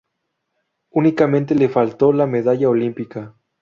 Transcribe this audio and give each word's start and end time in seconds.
Únicamente 0.89 1.53
le 1.53 1.69
faltó 1.69 2.11
la 2.11 2.25
medalla 2.25 2.67
olímpica. 2.69 3.35